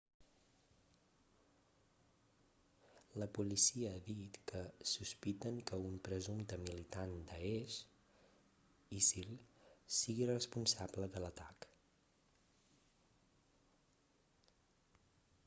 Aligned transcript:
la 3.23 3.27
policia 3.37 3.89
ha 3.97 3.99
dit 4.07 4.37
que 4.51 4.61
sospiten 4.91 5.59
que 5.71 5.77
un 5.89 5.99
presumpte 6.07 6.57
militant 6.63 7.13
de 7.17 7.21
daesh 7.33 7.77
isil 9.01 9.35
sigui 9.99 10.29
responsable 10.33 11.11
de 11.17 11.21
l'atac 11.27 11.67